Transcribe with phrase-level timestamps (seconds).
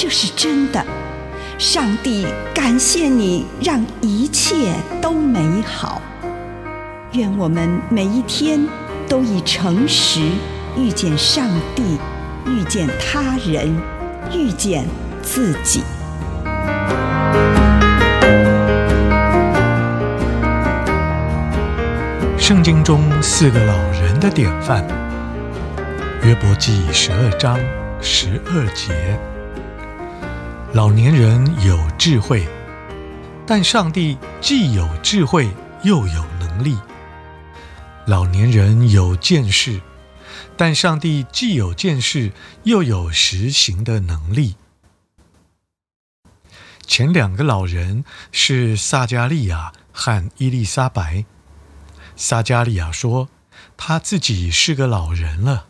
[0.00, 0.80] 这是真的。
[1.58, 6.00] 上帝感谢你，让一切都美好。
[7.14, 8.64] 愿我们每一天
[9.08, 10.20] 都以诚实
[10.76, 11.98] 遇见上帝，
[12.46, 13.76] 遇见他人，
[14.32, 14.86] 遇见
[15.20, 15.82] 自己。
[22.38, 24.86] 圣经中四个老人的典范，
[26.22, 27.58] 约伯记十二章
[28.00, 29.18] 十二节：
[30.74, 32.46] 老年人有智慧，
[33.46, 35.48] 但上帝既有智慧
[35.82, 36.76] 又有能力；
[38.06, 39.80] 老年人有见识，
[40.58, 42.32] 但上帝既有见识
[42.64, 44.56] 又有实行的能力。
[46.86, 51.24] 前两个老人是撒迦利亚和伊丽莎白。
[52.14, 53.30] 撒迦利亚说
[53.78, 55.66] ：“他自己是个老人了，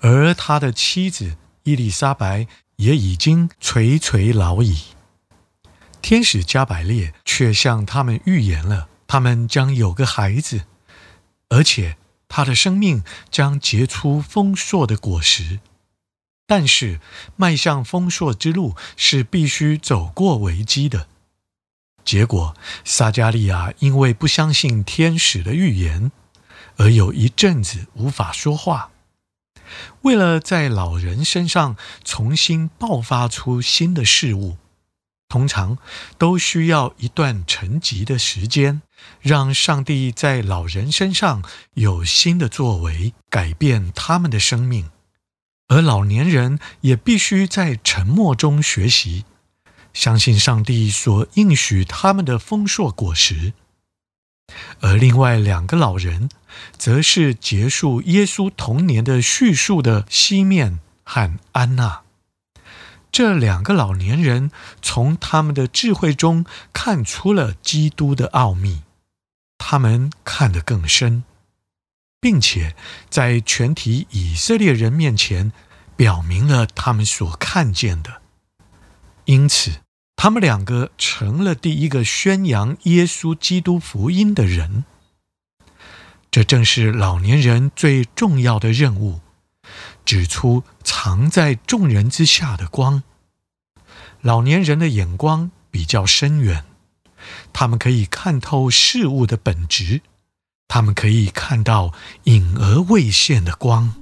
[0.00, 2.46] 而他的妻子伊丽莎白
[2.80, 4.78] 也已经垂垂老矣。
[6.00, 10.64] 天使加百列却向他们预言了，他们将有个孩子，
[11.50, 15.60] 而且他的生命将结出丰硕的果实。
[16.46, 17.00] 但是，
[17.36, 21.06] 迈向丰硕之路是必须走过危机的。”
[22.02, 26.10] 结果，撒迦利亚因为不相信天使的预言，
[26.76, 28.90] 而有一阵子无法说话。
[30.02, 34.56] 为了在老人身上重新爆发出新的事物，
[35.28, 35.78] 通常
[36.18, 38.82] 都需要一段沉寂的时间，
[39.20, 41.42] 让上帝在老人身上
[41.74, 44.90] 有新的作为，改变他们的生命。
[45.68, 49.24] 而老年人也必须在沉默中学习。
[49.92, 53.52] 相信上帝所应许他们的丰硕果实，
[54.80, 56.28] 而另外两个老人，
[56.76, 62.02] 则是结束耶稣童年的叙述的西面和安娜。
[63.12, 68.82] 这两个老年人从他们的智慧中看出了基督的奥秘，
[69.58, 71.24] 他们看得更深，
[72.20, 72.76] 并且
[73.08, 75.52] 在全体以色列人面前
[75.96, 78.22] 表明了他们所看见的。
[79.24, 79.80] 因此，
[80.14, 84.84] 他们两个成了第一个宣扬耶稣基督福音的人。
[86.30, 89.20] 这正是老年人最重要的任务，
[90.04, 93.02] 指出藏在众人之下的光。
[94.20, 96.64] 老年人的眼光比较深远，
[97.52, 100.02] 他们可以看透事物的本质，
[100.68, 101.92] 他们可以看到
[102.24, 103.99] 隐而未现的光。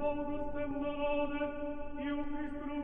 [0.00, 1.42] Augustem nove,
[2.04, 2.81] iu Christum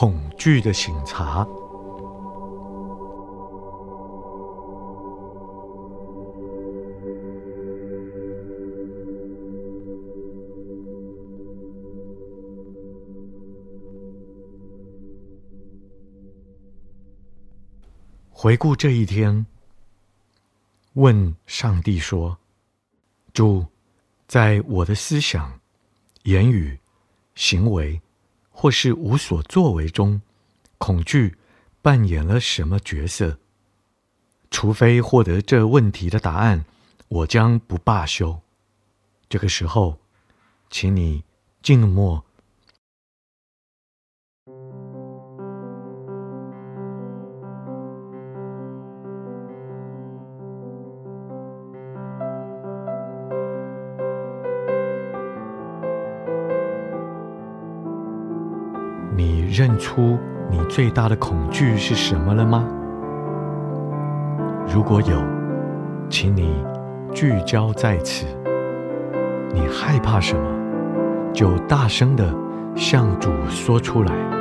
[0.00, 1.46] 恐惧的醒察。
[18.30, 19.44] 回顾这一天，
[20.94, 22.38] 问上帝说
[23.34, 23.66] ：“主，
[24.26, 25.60] 在我的思想、
[26.22, 26.80] 言语、
[27.34, 28.00] 行为。”
[28.50, 30.20] 或是无所作为中，
[30.78, 31.36] 恐惧
[31.80, 33.38] 扮演了什么角色？
[34.50, 36.64] 除非获得这问题的答案，
[37.08, 38.40] 我将不罢休。
[39.28, 39.98] 这个时候，
[40.68, 41.24] 请你
[41.62, 42.24] 静默。
[59.60, 60.18] 认出
[60.50, 62.66] 你最大的恐惧是什么了吗？
[64.66, 65.22] 如果有，
[66.08, 66.64] 请你
[67.12, 68.24] 聚焦在此。
[69.52, 70.42] 你害怕什么，
[71.34, 72.34] 就大声的
[72.74, 74.39] 向主说出来。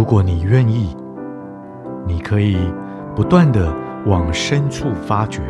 [0.00, 0.96] 如果你愿意，
[2.06, 2.56] 你可以
[3.14, 3.70] 不断地
[4.06, 5.42] 往深处发掘，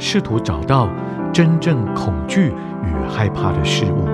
[0.00, 0.88] 试图找到
[1.32, 4.08] 真正恐惧与害怕的事物。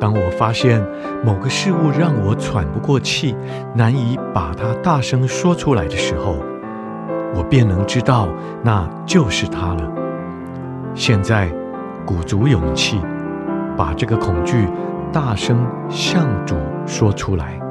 [0.00, 0.84] 当我发现
[1.24, 3.36] 某个事物让我喘不过气，
[3.76, 6.34] 难以把它大声说出来的时候，
[7.32, 8.28] 我便能知道
[8.60, 9.88] 那就是它了。
[10.96, 11.48] 现在，
[12.04, 13.00] 鼓足勇气，
[13.76, 14.66] 把这个恐惧
[15.12, 16.56] 大声向主
[16.86, 17.64] 说出来。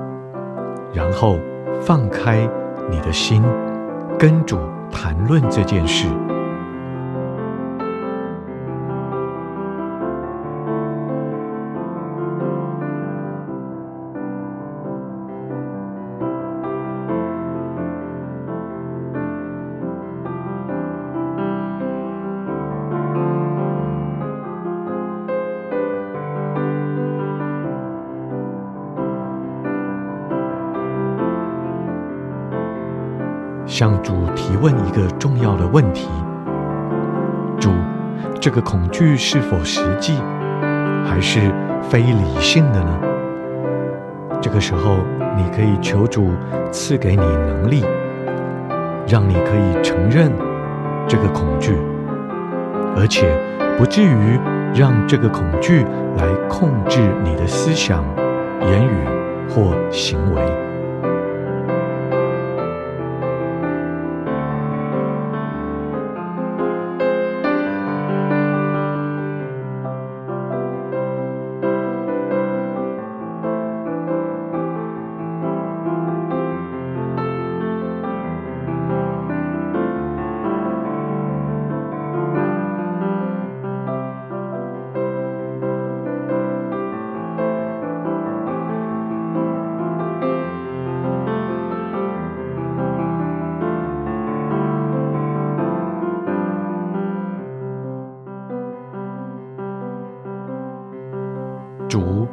[0.95, 1.37] 然后
[1.81, 2.49] 放开
[2.89, 3.43] 你的心，
[4.17, 4.57] 跟主
[4.89, 6.07] 谈论这件事。
[33.77, 36.07] 向主提问一个重要的问题：
[37.59, 37.69] 主，
[38.39, 40.13] 这个恐惧是否实际，
[41.05, 41.51] 还是
[41.81, 42.97] 非理性的呢？
[44.41, 44.99] 这个时候，
[45.35, 46.31] 你可以求主
[46.71, 47.83] 赐给你能力，
[49.09, 50.31] 让你可以承认
[51.05, 51.77] 这个恐惧，
[52.95, 53.37] 而且
[53.77, 54.39] 不至于
[54.73, 58.05] 让这个恐惧来控制你的思想、
[58.61, 59.05] 言语
[59.49, 60.41] 或行为。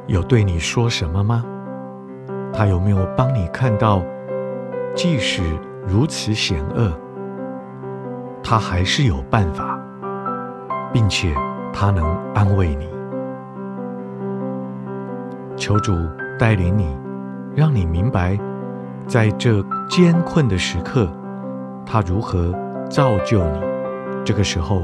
[0.06, 1.44] 有对你说什么吗？
[2.52, 4.02] 他有没有帮你看到，
[4.94, 5.42] 即使
[5.87, 6.92] 如此险恶，
[8.42, 9.78] 他还是有办法，
[10.92, 11.35] 并且
[11.73, 12.04] 他能
[12.35, 12.88] 安慰你。
[15.56, 15.92] 求主
[16.38, 16.94] 带领你，
[17.54, 18.38] 让你明白，
[19.06, 21.09] 在这艰困的时刻，
[21.87, 22.52] 他如何
[22.90, 23.61] 造就你。
[24.25, 24.82] 这个时候，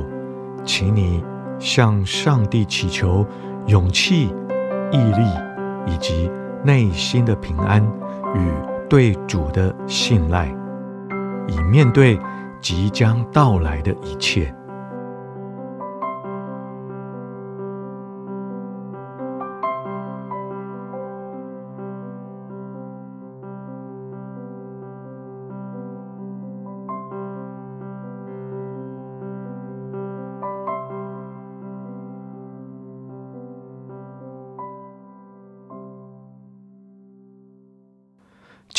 [0.64, 1.22] 请你
[1.58, 3.26] 向上帝祈求
[3.66, 4.32] 勇气、
[4.90, 5.24] 毅力
[5.86, 6.30] 以及
[6.62, 7.82] 内心的平安
[8.34, 8.50] 与
[8.88, 10.48] 对主的信赖，
[11.46, 12.18] 以面对
[12.60, 14.54] 即将到来的一切。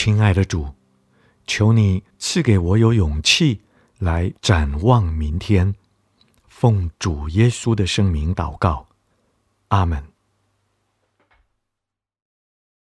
[0.02, 0.66] 亲爱的主，
[1.46, 3.60] 求你赐给我有勇气
[3.98, 5.76] 来展望明天。
[6.48, 8.88] 奉主耶稣的圣名祷告，
[9.68, 10.09] 阿门。